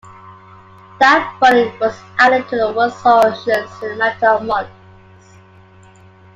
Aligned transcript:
That 0.97 1.31
volume 1.39 1.77
was 1.79 1.93
added 2.17 2.49
to 2.49 2.55
the 2.55 2.73
world's 2.73 2.95
oceans 3.05 3.83
in 3.83 3.91
a 3.91 3.95
matter 3.97 4.29
of 4.29 4.43
months. 4.43 5.35